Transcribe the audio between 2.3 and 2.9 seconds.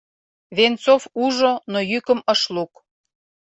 ыш лук.